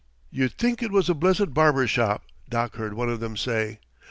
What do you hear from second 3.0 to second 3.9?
of them say.